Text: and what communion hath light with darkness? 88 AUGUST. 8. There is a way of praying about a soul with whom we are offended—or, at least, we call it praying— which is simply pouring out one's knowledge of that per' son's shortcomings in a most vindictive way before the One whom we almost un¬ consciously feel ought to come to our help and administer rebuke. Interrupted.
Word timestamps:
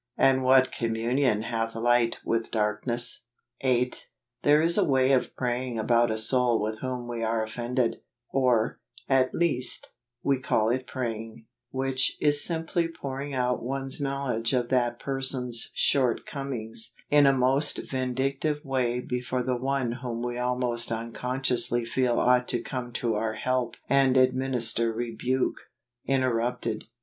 and 0.17 0.41
what 0.41 0.71
communion 0.71 1.43
hath 1.43 1.75
light 1.75 2.17
with 2.25 2.49
darkness? 2.49 3.27
88 3.61 3.75
AUGUST. 3.83 4.07
8. 4.07 4.07
There 4.41 4.59
is 4.61 4.77
a 4.79 4.83
way 4.83 5.11
of 5.11 5.35
praying 5.35 5.77
about 5.77 6.09
a 6.09 6.17
soul 6.17 6.59
with 6.59 6.79
whom 6.79 7.07
we 7.07 7.21
are 7.21 7.43
offended—or, 7.43 8.79
at 9.07 9.35
least, 9.35 9.91
we 10.23 10.39
call 10.41 10.69
it 10.69 10.87
praying— 10.87 11.45
which 11.69 12.17
is 12.19 12.43
simply 12.43 12.87
pouring 12.87 13.35
out 13.35 13.61
one's 13.61 14.01
knowledge 14.01 14.53
of 14.53 14.69
that 14.69 14.99
per' 14.99 15.21
son's 15.21 15.69
shortcomings 15.75 16.95
in 17.11 17.27
a 17.27 17.31
most 17.31 17.77
vindictive 17.87 18.65
way 18.65 19.01
before 19.01 19.43
the 19.43 19.55
One 19.55 19.91
whom 19.91 20.23
we 20.23 20.35
almost 20.35 20.89
un¬ 20.89 21.13
consciously 21.13 21.85
feel 21.85 22.19
ought 22.19 22.47
to 22.47 22.59
come 22.63 22.91
to 22.93 23.13
our 23.13 23.33
help 23.35 23.75
and 23.87 24.17
administer 24.17 24.91
rebuke. 24.91 25.57
Interrupted. 26.07 26.85